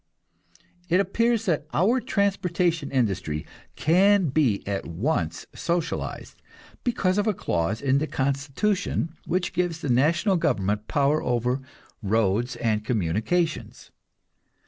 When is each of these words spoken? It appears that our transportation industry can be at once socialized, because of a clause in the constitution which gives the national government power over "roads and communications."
It 0.89 0.99
appears 0.99 1.45
that 1.45 1.67
our 1.75 2.01
transportation 2.01 2.89
industry 2.89 3.45
can 3.75 4.29
be 4.29 4.65
at 4.67 4.87
once 4.87 5.45
socialized, 5.53 6.41
because 6.83 7.19
of 7.19 7.27
a 7.27 7.35
clause 7.35 7.83
in 7.83 7.99
the 7.99 8.07
constitution 8.07 9.13
which 9.27 9.53
gives 9.53 9.81
the 9.81 9.89
national 9.89 10.37
government 10.37 10.87
power 10.87 11.21
over 11.21 11.61
"roads 12.01 12.55
and 12.55 12.83
communications." 12.83 13.91